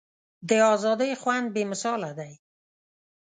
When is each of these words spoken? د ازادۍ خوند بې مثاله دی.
د 0.49 0.51
ازادۍ 0.73 1.11
خوند 1.21 1.47
بې 1.53 1.63
مثاله 1.71 2.11
دی. 2.19 2.33